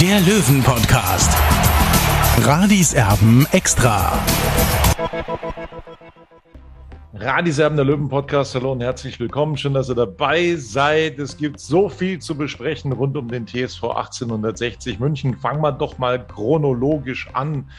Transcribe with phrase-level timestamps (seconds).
[0.00, 1.34] der Löwen-Podcast.
[2.42, 4.18] Radis Erben extra.
[7.14, 8.54] Radiserben der Löwen Podcast.
[8.54, 9.56] Hallo und herzlich willkommen.
[9.56, 11.18] Schön, dass ihr dabei seid.
[11.18, 15.34] Es gibt so viel zu besprechen rund um den TSV 1860 München.
[15.34, 17.70] Fangen wir doch mal chronologisch an.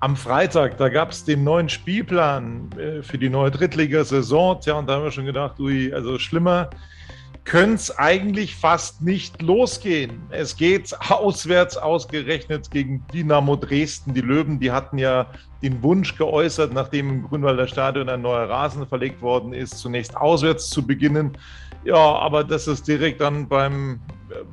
[0.00, 4.62] Am Freitag, da gab es den neuen Spielplan äh, für die neue Drittligasaison.
[4.62, 6.70] Tja, und da haben wir schon gedacht, ui, also schlimmer
[7.46, 10.20] könnte es eigentlich fast nicht losgehen.
[10.30, 14.12] Es geht auswärts ausgerechnet gegen Dynamo Dresden.
[14.14, 15.28] Die Löwen, die hatten ja
[15.62, 20.68] den Wunsch geäußert, nachdem im Grünwalder Stadion ein neuer Rasen verlegt worden ist, zunächst auswärts
[20.68, 21.38] zu beginnen.
[21.84, 24.00] Ja, aber das ist direkt dann beim,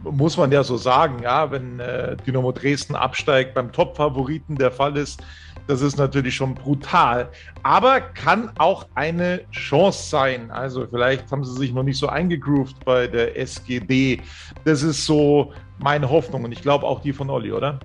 [0.03, 4.95] muss man ja so sagen, ja, wenn äh, Dynamo Dresden absteigt, beim Top-Favoriten der Fall
[4.97, 5.19] ist,
[5.67, 7.31] das ist natürlich schon brutal,
[7.64, 10.52] aber kann auch eine Chance sein.
[10.52, 14.22] Also vielleicht haben sie sich noch nicht so eingegroovt bei der SGD.
[14.66, 17.80] Das ist so meine Hoffnung und ich glaube auch die von Olli, oder?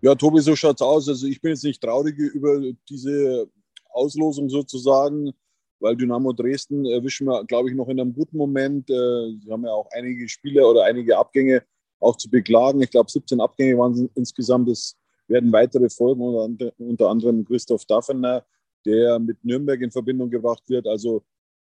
[0.00, 1.08] Ja, Tobi, so schaut's aus.
[1.08, 3.48] Also ich bin jetzt nicht traurig über diese
[3.90, 5.32] Auslosung sozusagen,
[5.80, 8.88] weil Dynamo Dresden erwischen wir, glaube ich, noch in einem guten Moment.
[8.88, 11.64] Äh, sie haben ja auch einige Spiele oder einige Abgänge
[12.00, 12.80] auch zu beklagen.
[12.80, 14.68] Ich glaube, 17 Abgänge waren es insgesamt.
[14.68, 14.96] Das
[15.28, 16.22] werden weitere folgen,
[16.78, 18.44] unter anderem Christoph Daffener,
[18.84, 20.86] der mit Nürnberg in Verbindung gebracht wird.
[20.86, 21.22] Also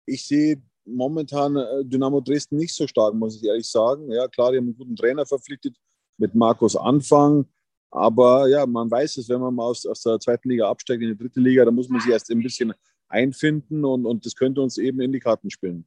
[0.05, 4.11] ich sehe momentan äh, Dynamo Dresden nicht so stark, muss ich ehrlich sagen.
[4.11, 5.75] Ja, klar, die haben einen guten Trainer verpflichtet
[6.17, 7.45] mit Markus Anfang.
[7.89, 11.09] Aber ja, man weiß es, wenn man mal aus, aus der zweiten Liga absteigt in
[11.09, 12.73] die dritte Liga, da muss man sich erst ein bisschen
[13.07, 15.85] einfinden und, und das könnte uns eben in die Karten spielen.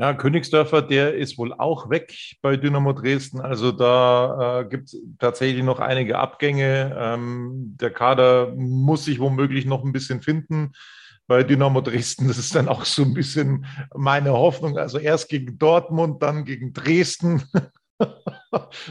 [0.00, 3.38] Ja, Königsdörfer, der ist wohl auch weg bei Dynamo Dresden.
[3.38, 6.96] Also da äh, gibt es tatsächlich noch einige Abgänge.
[6.98, 10.72] Ähm, der Kader muss sich womöglich noch ein bisschen finden
[11.26, 12.28] bei Dynamo Dresden.
[12.28, 14.78] Das ist dann auch so ein bisschen meine Hoffnung.
[14.78, 17.42] Also erst gegen Dortmund, dann gegen Dresden.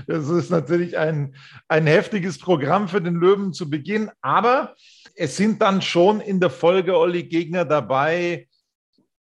[0.06, 1.36] Das ist natürlich ein,
[1.68, 4.12] ein heftiges Programm für den Löwen zu Beginn.
[4.22, 4.76] Aber
[5.16, 8.48] es sind dann schon in der Folge, Olli, Gegner dabei,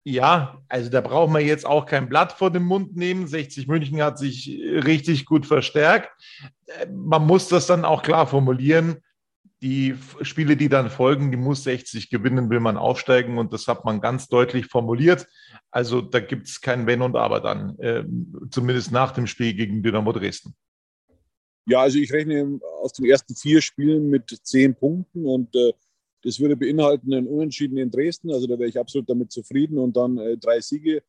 [0.05, 3.27] ja, also da braucht man jetzt auch kein Blatt vor den Mund nehmen.
[3.27, 6.11] 60 München hat sich richtig gut verstärkt.
[6.93, 8.99] Man muss das dann auch klar formulieren.
[9.63, 13.39] Die Spiele, die dann folgen, die muss 60 gewinnen, will man aufsteigen.
[13.39, 15.27] Und das hat man ganz deutlich formuliert.
[15.71, 18.05] Also da gibt es kein Wenn und Aber dann, äh,
[18.51, 20.55] zumindest nach dem Spiel gegen Dynamo Dresden.
[21.67, 25.73] Ja, also ich rechne aus den ersten vier Spielen mit zehn Punkten und äh,
[26.25, 29.97] das würde beinhalten einen Unentschieden in Dresden, also da wäre ich absolut damit zufrieden und
[29.97, 31.03] dann äh, drei Siege.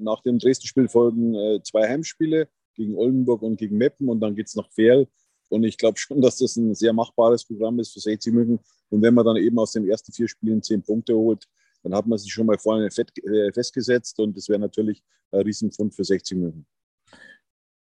[0.00, 4.48] Nach dem Dresden-Spiel folgen äh, zwei Heimspiele gegen Oldenburg und gegen Meppen und dann geht
[4.48, 5.06] es nach Ferl.
[5.48, 8.58] Und ich glaube schon, dass das ein sehr machbares Programm ist für 60 München.
[8.90, 11.46] Und wenn man dann eben aus den ersten vier Spielen zehn Punkte holt,
[11.82, 15.94] dann hat man sich schon mal vorne äh, festgesetzt und das wäre natürlich ein Riesenfund
[15.94, 16.66] für 60 München.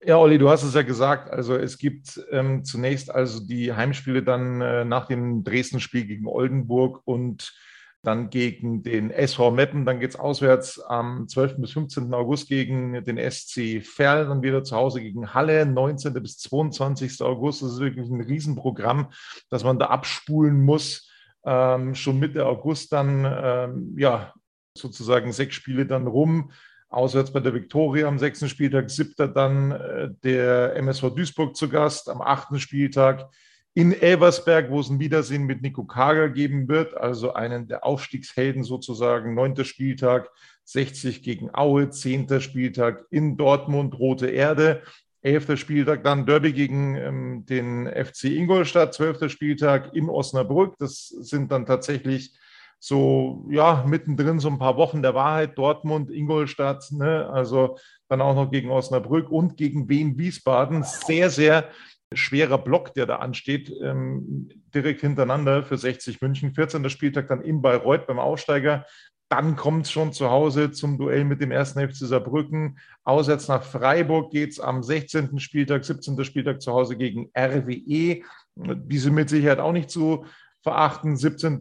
[0.07, 1.31] Ja, Olli, du hast es ja gesagt.
[1.31, 7.01] Also es gibt ähm, zunächst also die Heimspiele dann äh, nach dem Dresden-Spiel gegen Oldenburg
[7.07, 7.55] und
[8.03, 9.87] dann gegen den SV Meppen.
[9.87, 11.57] Dann geht es auswärts am 12.
[11.57, 12.13] bis 15.
[12.13, 16.13] August gegen den SC Verl, dann wieder zu Hause gegen Halle, 19.
[16.23, 17.23] bis 22.
[17.23, 17.63] August.
[17.63, 19.11] Das ist wirklich ein Riesenprogramm,
[19.49, 21.11] das man da abspulen muss.
[21.47, 24.35] Ähm, schon Mitte August dann, ähm, ja,
[24.77, 26.51] sozusagen sechs Spiele dann rum
[26.95, 32.09] auswärts bei der Viktoria am sechsten Spieltag, siebter dann äh, der MSV Duisburg zu Gast,
[32.09, 33.29] am achten Spieltag
[33.75, 38.63] in Elversberg, wo es ein Wiedersehen mit Nico Kager geben wird, also einen der Aufstiegshelden
[38.63, 40.31] sozusagen, neunter Spieltag,
[40.65, 44.83] 60 gegen Aue, zehnter Spieltag in Dortmund, Rote Erde,
[45.23, 51.51] elfter Spieltag dann Derby gegen ähm, den FC Ingolstadt, zwölfter Spieltag in Osnabrück, das sind
[51.51, 52.37] dann tatsächlich
[52.87, 57.27] so, ja, mittendrin so ein paar Wochen der Wahrheit, Dortmund, Ingolstadt, ne?
[57.33, 57.79] also
[58.11, 60.83] dann auch noch gegen Osnabrück und gegen Wien Wiesbaden.
[60.83, 61.71] Sehr, sehr
[62.13, 66.53] schwerer Block, der da ansteht, ähm, direkt hintereinander für 60 München.
[66.53, 66.91] 14.
[66.91, 68.85] Spieltag dann in Bayreuth beim Aufsteiger.
[69.31, 72.79] Dann kommt es schon zu Hause zum Duell mit dem ersten FC Saarbrücken.
[73.03, 75.39] Auswärts nach Freiburg geht es am 16.
[75.39, 76.23] Spieltag, 17.
[76.23, 78.21] Spieltag zu Hause gegen RWE.
[78.57, 80.27] Diese mit Sicherheit auch nicht zu
[80.65, 81.17] verachten.
[81.17, 81.61] 17.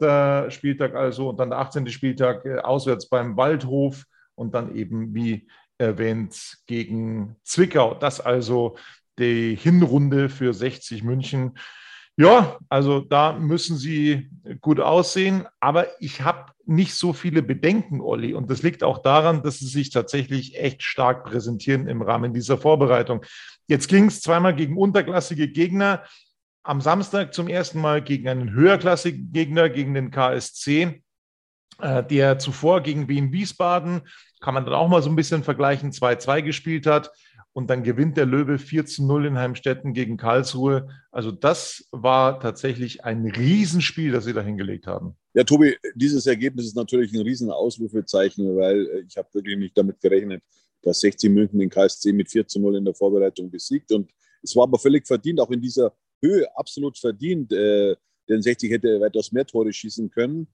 [0.50, 1.88] Spieltag also und dann der 18.
[1.88, 5.48] Spieltag äh, auswärts beim Waldhof und dann eben, wie
[5.78, 7.94] erwähnt, gegen Zwickau.
[7.94, 8.78] Das also
[9.20, 11.60] die Hinrunde für 60 München.
[12.16, 14.30] Ja, also da müssen sie
[14.62, 18.34] gut aussehen, aber ich habe nicht so viele Bedenken, Olli.
[18.34, 22.58] Und das liegt auch daran, dass sie sich tatsächlich echt stark präsentieren im Rahmen dieser
[22.58, 23.26] Vorbereitung.
[23.68, 26.04] Jetzt ging es zweimal gegen unterklassige Gegner,
[26.64, 31.04] am Samstag zum ersten Mal gegen einen höherklassigen Gegner, gegen den KSC,
[31.80, 34.02] äh, der zuvor gegen Wien Wiesbaden,
[34.40, 37.12] kann man dann auch mal so ein bisschen vergleichen, 2-2 gespielt hat.
[37.56, 40.88] Und dann gewinnt der Löwe 4 zu 0 in Heimstetten gegen Karlsruhe.
[41.12, 45.16] Also das war tatsächlich ein Riesenspiel, das sie da hingelegt haben.
[45.36, 49.78] Ja, Tobi, dieses Ergebnis ist natürlich ein riesen Ausrufezeichen, weil äh, ich habe wirklich nicht
[49.78, 50.42] damit gerechnet,
[50.82, 53.92] dass 60 München den KSC mit 4 zu 0 in der Vorbereitung besiegt.
[53.92, 54.10] Und
[54.42, 57.52] es war aber völlig verdient, auch in dieser Höhe absolut verdient.
[57.52, 57.96] Äh,
[58.30, 60.48] denn 60 hätte weitaus mehr Tore schießen können.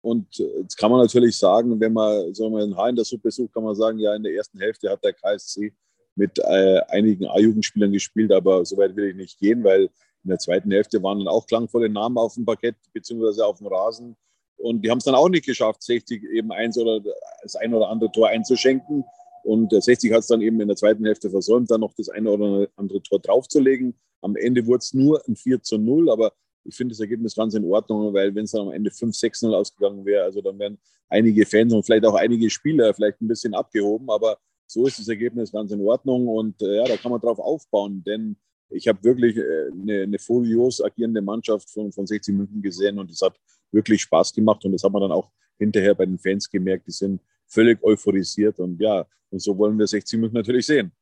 [0.00, 3.30] Und äh, jetzt kann man natürlich sagen, wenn man so ein Haar in der Suppe
[3.30, 5.72] sucht, kann man sagen, ja, in der ersten Hälfte hat der KSC
[6.14, 10.38] mit äh, einigen A-Jugendspielern gespielt, aber so weit will ich nicht gehen, weil in der
[10.38, 14.16] zweiten Hälfte waren dann auch klangvolle Namen auf dem Parkett beziehungsweise auf dem Rasen.
[14.56, 17.00] Und die haben es dann auch nicht geschafft, 60 eben eins oder
[17.42, 19.04] das ein oder andere Tor einzuschenken.
[19.46, 22.30] Und 60 hat es dann eben in der zweiten Hälfte versäumt, dann noch das eine
[22.30, 23.94] oder andere Tor draufzulegen.
[24.20, 26.32] Am Ende wurde es nur ein 4 zu 0, aber
[26.64, 30.04] ich finde das Ergebnis ganz in Ordnung, weil wenn es dann am Ende 5-6-0 ausgegangen
[30.04, 30.78] wäre, also dann wären
[31.08, 35.06] einige Fans und vielleicht auch einige Spieler vielleicht ein bisschen abgehoben, aber so ist das
[35.06, 38.36] Ergebnis ganz in Ordnung und äh, ja, da kann man drauf aufbauen, denn
[38.70, 43.20] ich habe wirklich äh, eine, furios agierende Mannschaft von, von 60 München gesehen und es
[43.22, 43.38] hat
[43.70, 46.92] wirklich Spaß gemacht und das hat man dann auch hinterher bei den Fans gemerkt, die
[46.92, 50.92] sind völlig euphorisiert und ja, und so wollen wir 60 München natürlich sehen.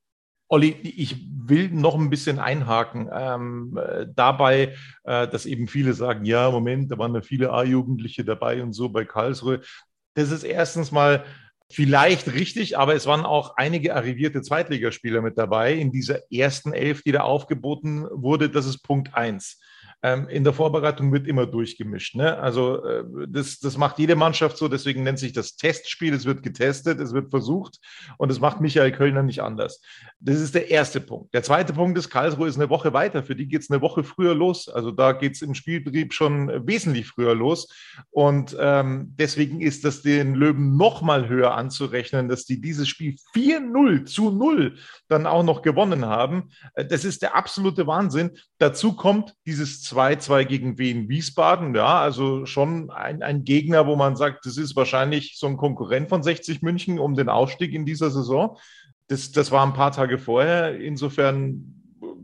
[0.49, 3.08] Olli, ich will noch ein bisschen einhaken.
[3.12, 4.75] Ähm, äh, dabei,
[5.05, 8.88] äh, dass eben viele sagen, ja, Moment, da waren ja viele A-Jugendliche dabei und so
[8.91, 9.61] bei Karlsruhe.
[10.14, 11.25] Das ist erstens mal
[11.70, 17.02] vielleicht richtig, aber es waren auch einige arrivierte Zweitligaspieler mit dabei in dieser ersten Elf,
[17.02, 18.50] die da aufgeboten wurde.
[18.50, 19.61] Das ist Punkt eins.
[20.02, 22.14] Ähm, in der Vorbereitung wird immer durchgemischt.
[22.14, 22.38] Ne?
[22.38, 26.14] Also äh, das, das macht jede Mannschaft so, deswegen nennt sich das Testspiel.
[26.14, 27.79] Es wird getestet, es wird versucht
[28.19, 29.81] und das macht Michael Kölner nicht anders.
[30.20, 31.32] Das ist der erste Punkt.
[31.35, 33.23] Der zweite Punkt ist, Karlsruhe ist eine Woche weiter.
[33.23, 34.69] Für die geht es eine Woche früher los.
[34.69, 37.69] Also da geht es im Spielbetrieb schon wesentlich früher los.
[38.11, 43.17] Und ähm, deswegen ist das den Löwen noch mal höher anzurechnen, dass die dieses Spiel
[43.35, 44.76] 4-0 zu 0
[45.08, 46.50] dann auch noch gewonnen haben.
[46.75, 48.32] Äh, das ist der absolute Wahnsinn.
[48.64, 51.75] Dazu kommt dieses 2-2 gegen Wien Wiesbaden.
[51.75, 56.08] Ja, also schon ein, ein Gegner, wo man sagt, das ist wahrscheinlich so ein Konkurrent
[56.08, 58.56] von 60 München um den Aufstieg in dieser Saison.
[59.06, 60.81] Das, das war ein paar Tage vorher.
[60.81, 61.75] Insofern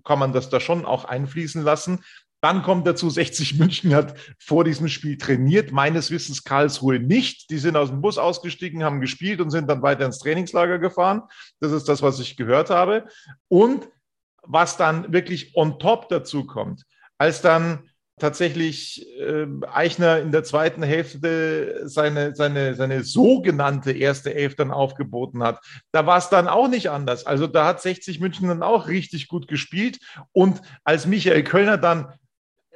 [0.02, 1.98] kann man das da schon auch einfließen lassen.
[2.40, 7.50] Dann kommt dazu, 60 München hat vor diesem Spiel trainiert, meines Wissens Karlsruhe nicht.
[7.50, 11.20] Die sind aus dem Bus ausgestiegen, haben gespielt und sind dann weiter ins Trainingslager gefahren.
[11.60, 13.04] Das ist das, was ich gehört habe.
[13.48, 13.90] Und
[14.42, 16.84] was dann wirklich on top dazu kommt,
[17.18, 17.90] als dann
[18.20, 25.42] tatsächlich äh, Eichner in der zweiten Hälfte seine, seine, seine sogenannte erste Elf dann aufgeboten
[25.42, 25.58] hat.
[25.90, 27.26] Da war es dann auch nicht anders.
[27.26, 29.98] Also da hat 60 München dann auch richtig gut gespielt.
[30.32, 32.12] Und als Michael Kölner dann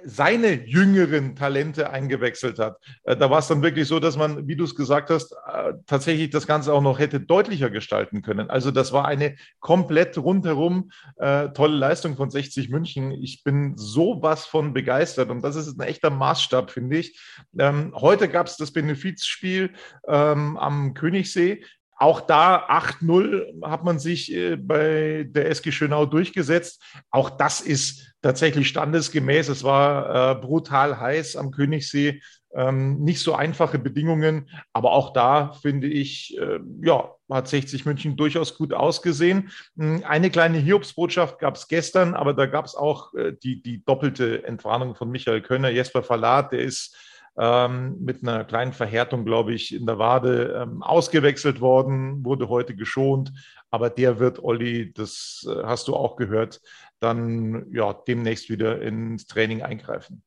[0.05, 2.77] seine jüngeren Talente eingewechselt hat.
[3.05, 5.73] Äh, da war es dann wirklich so, dass man, wie du es gesagt hast, äh,
[5.87, 8.51] tatsächlich das Ganze auch noch hätte deutlicher gestalten können.
[8.51, 13.13] Also das war eine komplett rundherum äh, tolle Leistung von 60 München.
[13.13, 17.19] Ich bin sowas von begeistert und das ist ein echter Maßstab, finde ich.
[17.59, 19.71] Ähm, heute gab es das Benefizspiel
[20.07, 21.65] ähm, am Königssee.
[21.97, 26.83] Auch da 8-0 hat man sich äh, bei der SG Schönau durchgesetzt.
[27.11, 29.51] Auch das ist tatsächlich standesgemäß.
[29.51, 32.23] Es war äh, brutal heiß am Königssee.
[32.55, 38.17] Ähm, nicht so einfache Bedingungen, aber auch da finde ich, äh, ja, hat 60 München
[38.17, 39.51] durchaus gut ausgesehen.
[39.77, 43.85] Hm, eine kleine Hiobsbotschaft gab es gestern, aber da gab es auch äh, die, die
[43.85, 45.69] doppelte Entwarnung von Michael Könner.
[45.69, 46.97] Jesper Verlat, der ist
[47.37, 52.77] ähm, mit einer kleinen Verhärtung, glaube ich, in der Wade ähm, ausgewechselt worden, wurde heute
[52.77, 53.33] geschont.
[53.71, 56.61] Aber der wird, Olli, das äh, hast du auch gehört,
[57.01, 60.23] dann ja demnächst wieder ins Training eingreifen.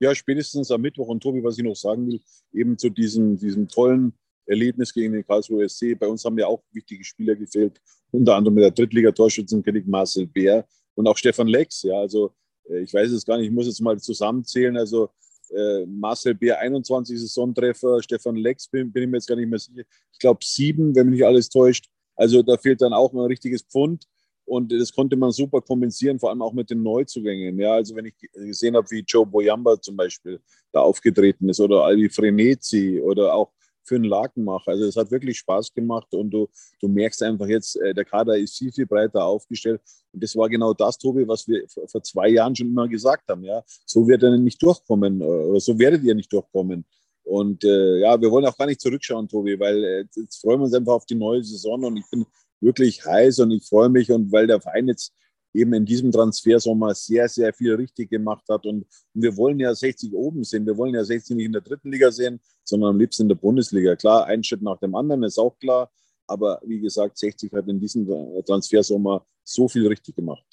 [0.00, 1.08] Ja, spätestens am Mittwoch.
[1.08, 2.20] Und Tobi, was ich noch sagen will,
[2.52, 4.12] eben zu diesem, diesem tollen
[4.46, 5.98] Erlebnis gegen den Karlsruhe SC.
[5.98, 10.66] Bei uns haben ja auch wichtige Spieler gefehlt, unter anderem mit der Drittliga-Torschützenkönig Marcel Bär
[10.94, 11.82] und auch Stefan Lex.
[11.82, 12.34] Ja, also
[12.68, 14.76] äh, ich weiß es gar nicht, ich muss jetzt mal zusammenzählen.
[14.76, 15.10] Also
[15.50, 19.58] äh, Marcel Bär 21 Saisontreffer, Stefan Lex bin, bin ich mir jetzt gar nicht mehr
[19.58, 19.84] sicher.
[20.12, 21.88] Ich glaube sieben, wenn mich nicht alles täuscht.
[22.16, 24.06] Also da fehlt dann auch ein richtiges Pfund.
[24.46, 27.58] Und das konnte man super kompensieren, vor allem auch mit den Neuzugängen.
[27.58, 30.40] Ja, also wenn ich gesehen habe, wie Joe Boyamba zum Beispiel
[30.72, 33.52] da aufgetreten ist oder Alvi Frenetzi oder auch
[33.84, 34.70] für einen Laken mache.
[34.70, 36.48] Also es hat wirklich Spaß gemacht und du,
[36.80, 39.80] du merkst einfach jetzt, äh, der Kader ist viel, viel breiter aufgestellt.
[40.12, 43.44] Und das war genau das, Tobi, was wir vor zwei Jahren schon immer gesagt haben.
[43.44, 46.84] Ja, so wird er nicht durchkommen äh, oder so werdet ihr nicht durchkommen.
[47.24, 50.64] Und äh, ja, wir wollen auch gar nicht zurückschauen, Tobi, weil äh, jetzt freuen wir
[50.64, 52.26] uns einfach auf die neue Saison und ich bin
[52.64, 55.12] wirklich heiß und ich freue mich und weil der Verein jetzt
[55.54, 58.66] eben in diesem Transfersommer sehr, sehr viel richtig gemacht hat.
[58.66, 60.66] Und, und, wir wollen ja 60 oben sehen.
[60.66, 63.36] Wir wollen ja 60 nicht in der dritten Liga sehen, sondern am liebsten in der
[63.36, 63.94] Bundesliga.
[63.94, 65.90] Klar, ein Schritt nach dem anderen ist auch klar.
[66.26, 68.06] Aber wie gesagt, 60 hat in diesem
[68.46, 70.44] Transfersommer so viel richtig gemacht.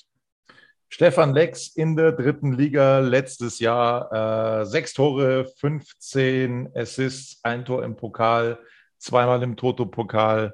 [0.89, 4.61] Stefan Lex in der dritten Liga letztes Jahr.
[4.61, 8.59] Äh, sechs Tore, 15 Assists, ein Tor im Pokal,
[8.97, 10.53] zweimal im Toto-Pokal.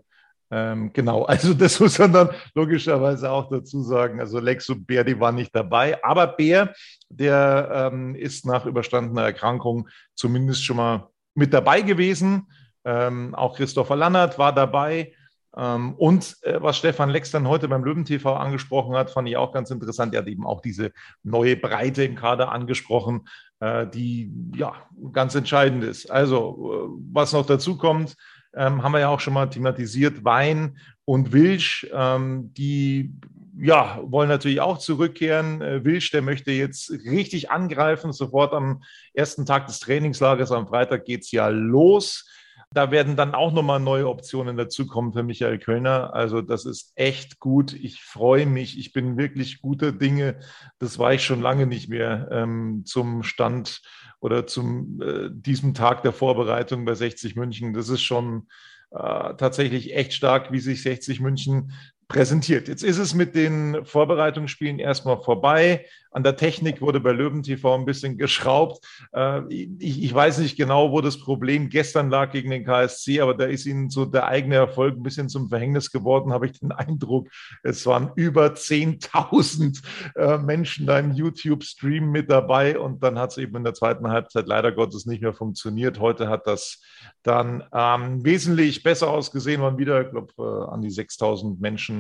[0.50, 4.20] Ähm, genau, also das muss man dann logischerweise auch dazu sagen.
[4.20, 6.04] Also Lex und Bär, die waren nicht dabei.
[6.04, 6.74] Aber Bär,
[7.10, 12.48] der ähm, ist nach überstandener Erkrankung zumindest schon mal mit dabei gewesen.
[12.86, 15.14] Ähm, auch Christopher Lannert war dabei.
[15.56, 19.38] Ähm, und äh, was Stefan Lex dann heute beim Löwen TV angesprochen hat, fand ich
[19.38, 20.14] auch ganz interessant.
[20.14, 20.92] Er hat eben auch diese
[21.24, 23.28] neue Breite im Kader angesprochen,
[23.60, 24.74] äh, die ja
[25.12, 26.12] ganz entscheidend ist.
[26.12, 28.16] Also, äh, was noch dazu kommt,
[28.56, 33.14] ähm, haben wir ja auch schon mal thematisiert, Wein und Wilsch, ähm, die
[33.60, 35.62] ja, wollen natürlich auch zurückkehren.
[35.84, 38.84] Wilsch, der möchte jetzt richtig angreifen, sofort am
[39.16, 40.52] ersten Tag des Trainingslagers.
[40.52, 42.30] Am Freitag geht es ja los.
[42.72, 46.14] Da werden dann auch nochmal neue Optionen dazukommen für Michael Kölner.
[46.14, 47.74] Also das ist echt gut.
[47.74, 48.78] Ich freue mich.
[48.78, 50.40] Ich bin wirklich guter Dinge.
[50.78, 53.82] Das war ich schon lange nicht mehr ähm, zum Stand
[54.20, 57.74] oder zum äh, diesem Tag der Vorbereitung bei 60 München.
[57.74, 58.48] Das ist schon
[58.92, 61.74] äh, tatsächlich echt stark, wie sich 60 München
[62.08, 62.68] präsentiert.
[62.68, 65.86] Jetzt ist es mit den Vorbereitungsspielen erstmal vorbei.
[66.10, 68.84] An der Technik wurde bei Löwen TV ein bisschen geschraubt.
[69.12, 69.42] Äh,
[69.78, 73.66] ich, weiß nicht genau, wo das Problem gestern lag gegen den KSC, aber da ist
[73.66, 77.28] ihnen so der eigene Erfolg ein bisschen zum Verhängnis geworden, habe ich den Eindruck.
[77.62, 79.84] Es waren über 10.000
[80.16, 84.08] äh, Menschen da im YouTube-Stream mit dabei und dann hat es eben in der zweiten
[84.08, 86.00] Halbzeit leider Gottes nicht mehr funktioniert.
[86.00, 86.82] Heute hat das
[87.24, 91.97] dann ähm, wesentlich besser ausgesehen, waren wieder, ich glaube, äh, an die 6.000 Menschen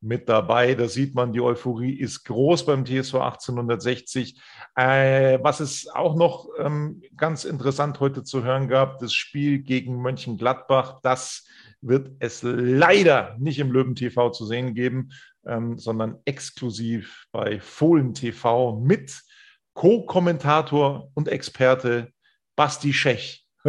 [0.00, 0.74] mit dabei.
[0.74, 4.40] Da sieht man, die Euphorie ist groß beim TSV 1860.
[4.74, 10.00] Äh, was es auch noch ähm, ganz interessant heute zu hören gab, das Spiel gegen
[10.00, 11.46] Mönchengladbach, das
[11.82, 15.10] wird es leider nicht im Löwen TV zu sehen geben,
[15.46, 19.22] ähm, sondern exklusiv bei Fohlen TV mit
[19.74, 22.12] Co-Kommentator und Experte
[22.56, 23.46] Basti Schech.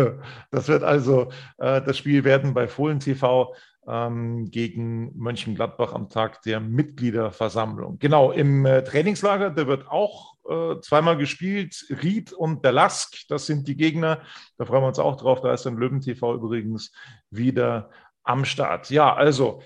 [0.51, 3.53] Das wird also äh, das Spiel werden bei Fohlen TV
[3.87, 7.99] ähm, gegen Mönchengladbach am Tag der Mitgliederversammlung.
[7.99, 11.85] Genau, im äh, Trainingslager, der wird auch äh, zweimal gespielt.
[12.03, 14.21] Ried und der Lask, das sind die Gegner.
[14.57, 15.41] Da freuen wir uns auch drauf.
[15.41, 16.91] Da ist dann Löwen TV übrigens
[17.29, 17.89] wieder
[18.23, 18.89] am Start.
[18.89, 19.61] Ja, also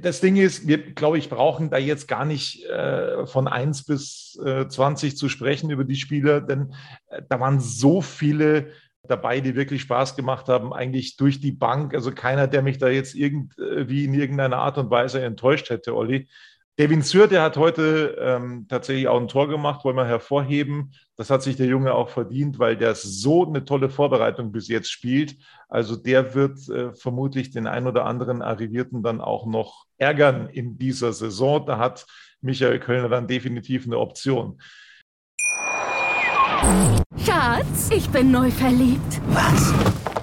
[0.00, 4.38] das Ding ist, wir, glaube ich, brauchen da jetzt gar nicht äh, von 1 bis
[4.44, 6.74] äh, 20 zu sprechen über die Spieler, denn
[7.08, 8.72] äh, da waren so viele
[9.08, 11.94] dabei, die wirklich Spaß gemacht haben, eigentlich durch die Bank.
[11.94, 16.28] Also keiner, der mich da jetzt irgendwie in irgendeiner Art und Weise enttäuscht hätte, Olli.
[16.78, 20.92] Devin Sür, der hat heute ähm, tatsächlich auch ein Tor gemacht, wollen wir hervorheben.
[21.16, 24.90] Das hat sich der Junge auch verdient, weil der so eine tolle Vorbereitung bis jetzt
[24.90, 25.36] spielt.
[25.70, 30.76] Also der wird äh, vermutlich den ein oder anderen Arrivierten dann auch noch ärgern in
[30.76, 31.64] dieser Saison.
[31.64, 32.04] Da hat
[32.42, 34.60] Michael Kölner dann definitiv eine Option.
[37.14, 39.20] Schatz, ich bin neu verliebt.
[39.28, 39.72] Was?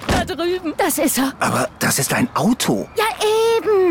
[0.06, 0.74] Da drüben.
[0.76, 1.32] Das ist er.
[1.40, 2.86] Aber das ist ein Auto.
[2.96, 3.04] Ja,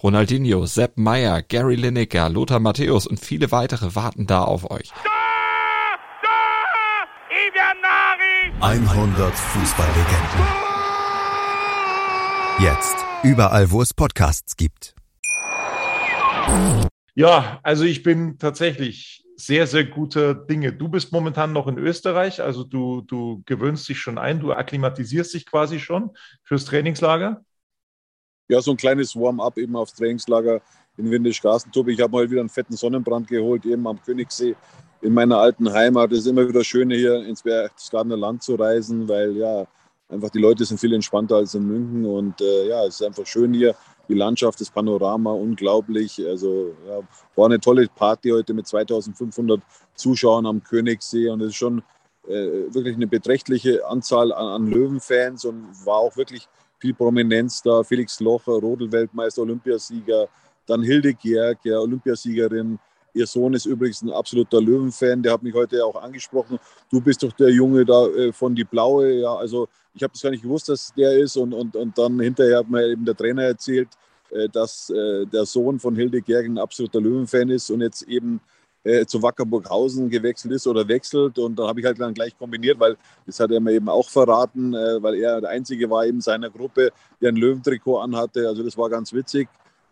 [0.00, 4.92] Ronaldinho, Sepp Meyer, Gary Lineker, Lothar Matthäus und viele weitere warten da auf euch.
[8.60, 10.68] 100 Fußballlegenden.
[12.60, 14.94] Jetzt überall, wo es Podcasts gibt.
[17.16, 20.72] Ja, also ich bin tatsächlich sehr, sehr guter Dinge.
[20.72, 25.34] Du bist momentan noch in Österreich, also du, du gewöhnst dich schon ein, du akklimatisierst
[25.34, 26.10] dich quasi schon
[26.44, 27.44] fürs Trainingslager.
[28.48, 30.62] Ja, so ein kleines Warm-up eben aufs Trainingslager
[30.96, 31.92] in Windisch-Garstentuppe.
[31.92, 34.56] Ich habe mal wieder einen fetten Sonnenbrand geholt, eben am Königssee
[35.02, 36.12] in meiner alten Heimat.
[36.12, 39.66] Es ist immer wieder schön, hier ins Berchtesgadener Land zu reisen, weil ja,
[40.08, 43.26] einfach die Leute sind viel entspannter als in München und äh, ja, es ist einfach
[43.26, 43.74] schön hier.
[44.08, 46.18] Die Landschaft, das Panorama, unglaublich.
[46.26, 47.00] Also ja,
[47.36, 49.60] war eine tolle Party heute mit 2500
[49.94, 51.82] Zuschauern am Königssee und es ist schon
[52.26, 57.82] äh, wirklich eine beträchtliche Anzahl an, an Löwenfans und war auch wirklich viel Prominenz da.
[57.82, 60.28] Felix Locher, Rodel-Weltmeister, Olympiasieger,
[60.66, 62.78] dann Hilde Gerg, ja, Olympiasiegerin.
[63.14, 66.58] Ihr Sohn ist übrigens ein absoluter Löwenfan, der hat mich heute auch angesprochen.
[66.90, 69.20] Du bist doch der Junge da äh, von die Blaue.
[69.20, 71.36] Ja, also ich habe das gar nicht gewusst, dass der ist.
[71.36, 73.88] Und, und, und dann hinterher hat mir eben der Trainer erzählt,
[74.30, 78.40] äh, dass äh, der Sohn von Hilde Gerg ein absoluter Löwenfan ist und jetzt eben
[78.88, 81.38] äh, zu Wackerburghausen gewechselt ist oder wechselt.
[81.38, 84.08] Und dann habe ich halt dann gleich kombiniert, weil das hat er mir eben auch
[84.08, 86.90] verraten, äh, weil er der Einzige war in seiner Gruppe,
[87.20, 88.48] der ein Löwentrikot anhatte.
[88.48, 89.48] Also das war ganz witzig.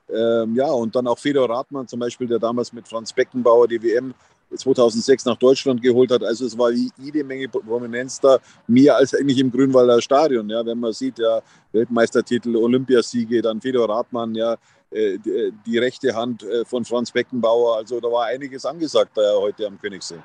[0.08, 3.82] Ähm, ja, und dann auch Fedor Rathmann zum Beispiel, der damals mit Franz Beckenbauer die
[3.82, 4.14] WM
[4.54, 6.22] 2006 nach Deutschland geholt hat.
[6.22, 10.48] Also es war jede Menge Prominenz da, mehr als eigentlich im Grünwalder Stadion.
[10.48, 14.56] Ja, wenn man sieht, ja, Weltmeistertitel, Olympiasiege, dann Fedor Rathmann, ja,
[14.92, 17.76] die, äh, die, rechte Hand äh, von Franz Beckenbauer.
[17.76, 20.20] Also da war einiges angesagt da heute am Königssee.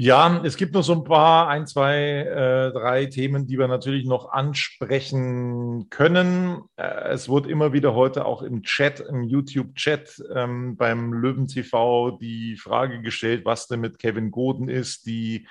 [0.00, 4.06] Ja, es gibt noch so ein paar, ein, zwei, äh, drei Themen, die wir natürlich
[4.06, 6.62] noch ansprechen können.
[6.76, 12.12] Äh, es wurde immer wieder heute auch im Chat, im YouTube-Chat ähm, beim Löwen TV
[12.12, 15.04] die Frage gestellt, was denn mit Kevin Goden ist.
[15.06, 15.48] Die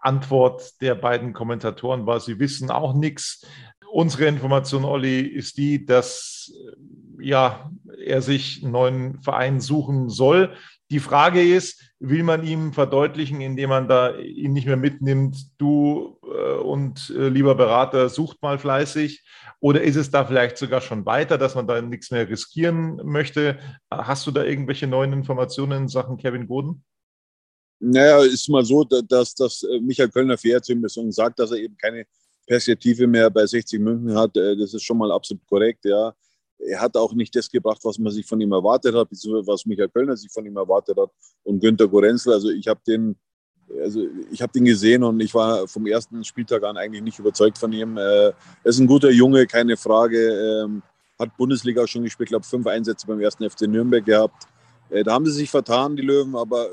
[0.00, 3.46] Antwort der beiden Kommentatoren war, sie wissen auch nichts.
[3.92, 7.70] Unsere Information, Olli, ist die, dass äh, ja,
[8.04, 10.54] er sich einen neuen Verein suchen soll.
[10.90, 16.18] Die Frage ist, will man ihm verdeutlichen, indem man da ihn nicht mehr mitnimmt, du
[16.22, 19.24] äh, und äh, lieber Berater, sucht mal fleißig?
[19.60, 23.58] Oder ist es da vielleicht sogar schon weiter, dass man da nichts mehr riskieren möchte?
[23.90, 26.84] Hast du da irgendwelche neuen Informationen in Sachen Kevin Goden?
[27.80, 31.58] Naja, ist mal so, dass, dass äh, Michael Kölner fair zu ihm sagt, dass er
[31.58, 32.06] eben keine
[32.46, 34.36] Perspektive mehr bei 60 München hat.
[34.36, 36.14] Äh, das ist schon mal absolut korrekt, ja
[36.58, 39.66] er hat auch nicht das gebracht, was man sich von ihm erwartet hat, beziehungsweise was
[39.66, 41.10] Michael Kölner sich von ihm erwartet hat
[41.42, 42.32] und Günter Gorenzel.
[42.32, 43.16] Also ich habe den,
[43.82, 47.58] also ich habe den gesehen und ich war vom ersten Spieltag an eigentlich nicht überzeugt
[47.58, 47.96] von ihm.
[47.96, 50.64] Äh, er ist ein guter Junge, keine Frage.
[50.64, 50.82] Ähm,
[51.18, 54.46] hat Bundesliga schon gespielt, glaube fünf Einsätze beim ersten FC Nürnberg gehabt.
[54.90, 56.68] Äh, da haben sie sich vertan, die Löwen, aber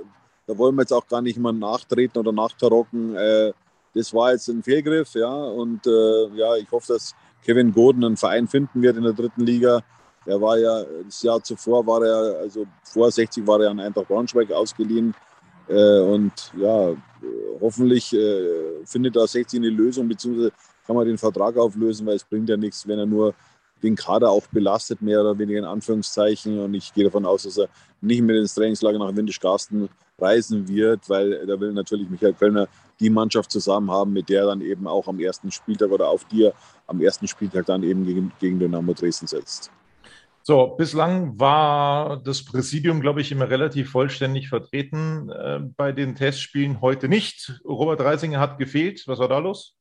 [0.47, 3.15] da wollen wir jetzt auch gar nicht mal nachtreten oder nachtarocken.
[3.15, 3.53] Äh,
[3.93, 5.29] das war jetzt ein Fehlgriff, ja.
[5.29, 9.81] Und ja, ich hoffe, dass Kevin Goden einen Verein finden wird in der dritten Liga.
[10.25, 14.07] Er war ja, das Jahr zuvor war er, also vor 60 war er an Eintracht
[14.07, 15.15] Braunschweig ausgeliehen.
[15.67, 16.95] Äh, und ja,
[17.59, 20.51] hoffentlich äh, findet da 60 eine Lösung, beziehungsweise
[20.85, 23.33] kann man den Vertrag auflösen, weil es bringt ja nichts, wenn er nur
[23.81, 26.59] den Kader auch belastet, mehr oder weniger in Anführungszeichen.
[26.59, 29.89] Und ich gehe davon aus, dass er nicht mehr ins Trainingslager nach Windischgarsten
[30.21, 32.67] reisen wird, weil da will natürlich Michael Kölner
[32.99, 36.53] die Mannschaft zusammen haben, mit der dann eben auch am ersten Spieltag oder auf dir
[36.87, 39.71] am ersten Spieltag dann eben gegen, gegen Dynamo Dresden setzt.
[40.43, 46.81] So, bislang war das Präsidium, glaube ich, immer relativ vollständig vertreten äh, bei den Testspielen.
[46.81, 47.61] Heute nicht.
[47.63, 49.03] Robert Reisinger hat gefehlt.
[49.05, 49.75] Was war da los?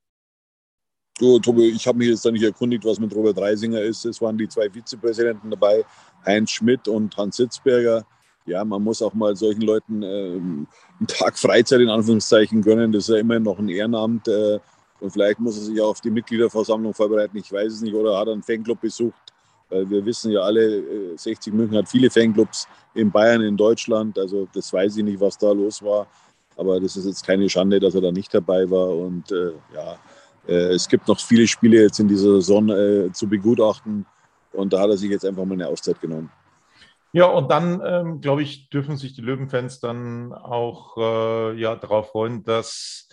[1.19, 4.05] Du, Tobi, ich habe mich jetzt da nicht erkundigt, was mit Robert Reisinger ist.
[4.05, 5.85] Es waren die zwei Vizepräsidenten dabei,
[6.25, 8.07] Heinz Schmidt und Hans Sitzberger.
[8.51, 10.67] Ja, man muss auch mal solchen Leuten äh, einen
[11.07, 12.91] Tag Freizeit in Anführungszeichen gönnen.
[12.91, 14.27] Das ist ja immerhin noch ein Ehrenamt.
[14.27, 14.59] Äh,
[14.99, 17.37] und vielleicht muss er sich auch auf die Mitgliederversammlung vorbereiten.
[17.39, 17.95] Ich weiß es nicht.
[17.95, 19.33] Oder hat einen Fanclub besucht.
[19.69, 24.19] Weil wir wissen ja alle, 60 äh, München hat viele Fanclubs in Bayern, in Deutschland.
[24.19, 26.09] Also das weiß ich nicht, was da los war.
[26.57, 28.97] Aber das ist jetzt keine Schande, dass er da nicht dabei war.
[28.97, 29.97] Und äh, ja,
[30.49, 34.07] äh, es gibt noch viele Spiele jetzt in dieser Saison zu begutachten
[34.53, 36.31] und da hat er sich jetzt einfach mal eine Auszeit genommen.
[37.13, 42.11] Ja, und dann, ähm, glaube ich, dürfen sich die Löwenfans dann auch äh, ja, darauf
[42.11, 43.09] freuen, dass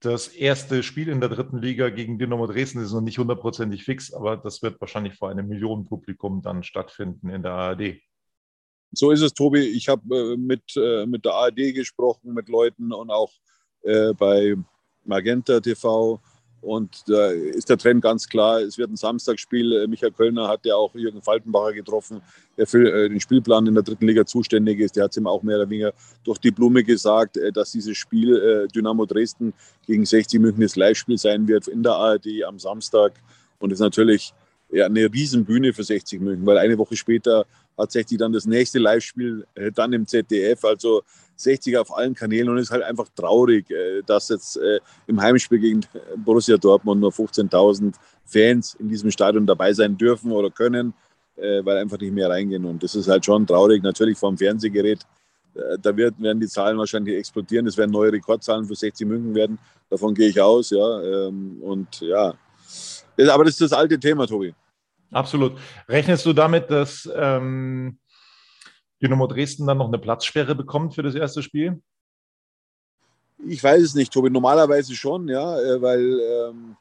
[0.00, 4.12] das erste Spiel in der dritten Liga gegen Dynamo Dresden ist noch nicht hundertprozentig fix,
[4.12, 8.00] aber das wird wahrscheinlich vor einem Millionenpublikum dann stattfinden in der ARD.
[8.92, 9.60] So ist es, Tobi.
[9.60, 13.30] Ich habe äh, mit, äh, mit der ARD gesprochen, mit Leuten und auch
[13.82, 14.56] äh, bei
[15.04, 16.20] Magenta TV
[16.60, 18.60] und da ist der Trend ganz klar.
[18.60, 19.72] Es wird ein Samstagsspiel.
[19.72, 22.22] Äh, Michael Kölner hat ja auch Jürgen Faltenbacher getroffen,
[22.56, 24.96] der für äh, den Spielplan in der dritten Liga zuständig ist.
[24.96, 25.92] Der hat es ihm auch mehr oder weniger
[26.24, 29.52] durch die Blume gesagt, äh, dass dieses Spiel Dynamo Dresden
[29.86, 33.12] gegen 60 München das Live-Spiel sein wird in der ARD am Samstag.
[33.58, 34.32] Und das ist natürlich
[34.72, 37.46] eine Riesenbühne für 60 München, weil eine Woche später
[37.78, 40.64] 60 dann das nächste Live-Spiel dann im ZDF.
[40.64, 41.02] Also
[41.36, 45.20] 60 auf allen Kanälen und es ist halt einfach traurig, äh, dass jetzt äh, im
[45.20, 45.80] Heimspiel gegen
[46.16, 50.94] Borussia Dortmund nur 15.000 Fans in diesem Stadion dabei sein dürfen oder können,
[51.36, 52.64] äh, weil einfach nicht mehr reingehen.
[52.64, 55.00] Und das ist halt schon traurig, natürlich vom Fernsehgerät
[55.54, 57.66] äh, da werden die Zahlen wahrscheinlich explodieren.
[57.66, 59.58] Es werden neue Rekordzahlen für 60 München werden.
[59.88, 60.70] Davon gehe ich aus.
[60.70, 61.02] Ja.
[61.02, 62.34] Ähm, und ja,
[63.30, 64.54] aber das ist das alte Thema, Tobi.
[65.10, 65.58] Absolut.
[65.88, 67.98] Rechnest du damit, dass ähm,
[69.00, 71.82] Dynamo Dresden dann noch eine Platzsperre bekommt für das erste Spiel?
[73.46, 74.30] Ich weiß es nicht, Tobi.
[74.30, 76.76] Normalerweise schon, ja, äh, weil ähm,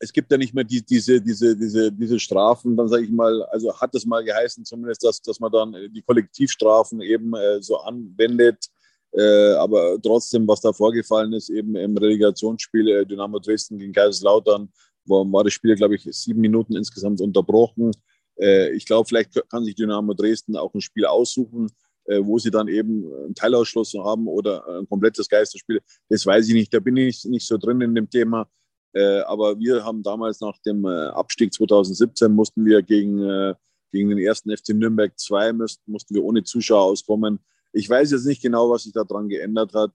[0.00, 3.42] es gibt ja nicht mehr die, diese, diese, diese, diese Strafen, dann sage ich mal,
[3.44, 7.78] also hat es mal geheißen zumindest, dass, dass man dann die Kollektivstrafen eben äh, so
[7.78, 8.68] anwendet.
[9.12, 14.70] Äh, aber trotzdem, was da vorgefallen ist, eben im Relegationsspiel äh, Dynamo Dresden gegen Kaiserslautern,
[15.08, 17.92] war, war das Spiel, glaube ich, sieben Minuten insgesamt unterbrochen.
[18.38, 21.68] Äh, ich glaube, vielleicht kann sich Dynamo Dresden auch ein Spiel aussuchen,
[22.04, 25.80] äh, wo sie dann eben einen Teilausschluss haben oder ein komplettes Geisterspiel.
[26.08, 26.72] Das weiß ich nicht.
[26.72, 28.48] Da bin ich nicht so drin in dem Thema.
[28.94, 33.54] Äh, aber wir haben damals nach dem äh, Abstieg 2017 mussten wir gegen, äh,
[33.92, 37.40] gegen den ersten FC Nürnberg 2 mussten, mussten wir ohne Zuschauer auskommen.
[37.72, 39.92] Ich weiß jetzt nicht genau, was sich daran geändert hat.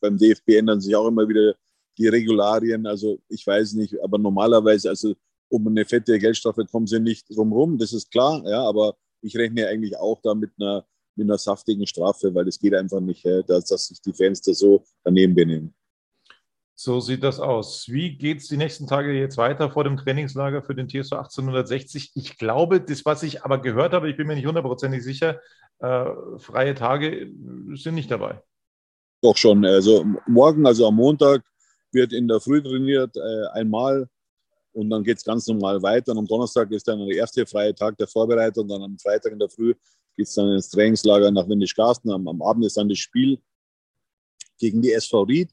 [0.00, 1.54] beim DFB ändern sich auch immer wieder
[1.98, 2.86] die Regularien.
[2.86, 5.14] Also ich weiß nicht, aber normalerweise, also
[5.48, 8.42] um eine fette Geldstrafe kommen sie nicht drumherum, das ist klar.
[8.46, 12.58] Ja, aber ich rechne eigentlich auch da mit einer, mit einer saftigen Strafe, weil es
[12.58, 15.74] geht einfach nicht, dass, dass sich die Fans da so daneben benehmen.
[16.78, 17.88] So sieht das aus.
[17.88, 22.12] Wie geht es die nächsten Tage jetzt weiter vor dem Trainingslager für den TSV 1860?
[22.14, 25.40] Ich glaube, das, was ich aber gehört habe, ich bin mir nicht hundertprozentig sicher,
[25.78, 26.04] äh,
[26.36, 27.32] freie Tage
[27.72, 28.42] sind nicht dabei.
[29.22, 29.64] Doch schon.
[29.64, 31.42] Also morgen, also am Montag,
[31.96, 34.08] wird in der Früh trainiert, äh, einmal
[34.72, 36.12] und dann geht es ganz normal weiter.
[36.12, 38.64] Und am Donnerstag ist dann der erste freie Tag der Vorbereitung.
[38.64, 39.74] Und dann am Freitag in der Früh
[40.14, 42.10] geht es dann ins Trainingslager nach Windisch-Garsten.
[42.10, 43.40] Am, am Abend ist dann das Spiel
[44.58, 45.50] gegen die SV Ried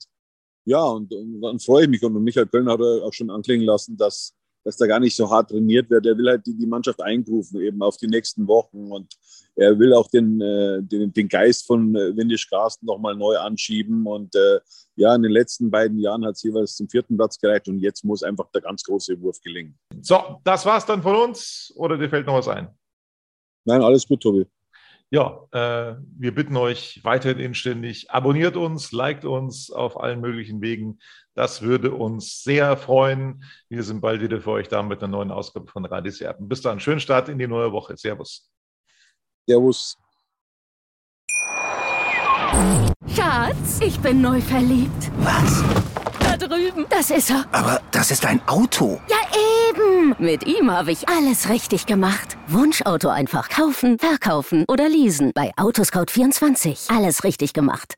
[0.65, 2.03] ja, und, und, dann freue ich mich.
[2.03, 5.49] Und Michael Köln hat auch schon anklingen lassen, dass, dass da gar nicht so hart
[5.49, 6.05] trainiert wird.
[6.05, 8.91] Er will halt die, die Mannschaft eingrufen, eben auf die nächsten Wochen.
[8.91, 9.13] Und
[9.55, 14.05] er will auch den, äh, den, den Geist von äh, Windisch Carsten nochmal neu anschieben.
[14.07, 14.59] Und äh,
[14.95, 17.67] ja, in den letzten beiden Jahren hat es jeweils zum vierten Platz gereicht.
[17.67, 19.77] Und jetzt muss einfach der ganz große Wurf gelingen.
[20.01, 21.73] So, das war's dann von uns.
[21.75, 22.69] Oder dir fällt noch was ein?
[23.65, 24.45] Nein, alles gut, Tobi.
[25.13, 30.97] Ja, äh, wir bitten euch weiterhin inständig, abonniert uns, liked uns auf allen möglichen Wegen.
[31.35, 33.43] Das würde uns sehr freuen.
[33.69, 36.49] Wir sind bald wieder für euch da mit einer neuen Ausgabe von Radis Erben.
[36.49, 37.95] Bis dann, schönen Start in die neue Woche.
[37.95, 38.49] Servus.
[39.47, 39.99] Servus.
[43.15, 45.11] Schatz, ich bin neu verliebt.
[45.19, 45.63] Was?
[46.21, 46.87] Da drüben.
[46.89, 47.45] Das ist er.
[47.51, 48.99] Aber das ist ein Auto.
[49.07, 49.17] Ja,
[50.19, 52.37] Mit ihm habe ich alles richtig gemacht.
[52.47, 55.31] Wunschauto einfach kaufen, verkaufen oder leasen.
[55.33, 56.95] Bei Autoscout24.
[56.95, 57.95] Alles richtig gemacht.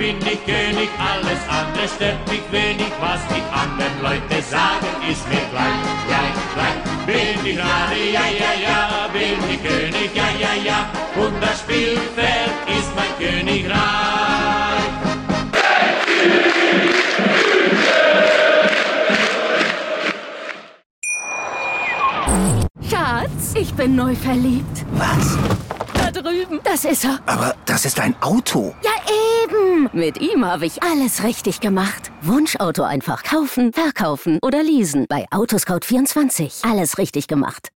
[0.00, 5.44] bin ich König, alles andere stört mich wenig, was die anderen Leute sagen, ist mir
[5.52, 6.78] gleich, gleich, gleich.
[7.06, 8.99] Bin ich Rade, ja, ja, ja, bin ich
[9.62, 10.90] König, ja, ja, ja,
[11.22, 13.80] und das Spielfeld ist mein Königreich.
[22.88, 24.84] Schatz, ich bin neu verliebt.
[24.92, 25.36] Was?
[25.94, 26.60] Da drüben.
[26.64, 27.20] Das ist er.
[27.26, 28.74] Aber das ist ein Auto.
[28.82, 28.90] Ja,
[29.44, 29.88] eben.
[29.92, 32.10] Mit ihm habe ich alles richtig gemacht.
[32.22, 35.06] Wunschauto einfach kaufen, verkaufen oder leasen.
[35.08, 36.68] Bei Autoscout24.
[36.68, 37.68] Alles richtig gemacht.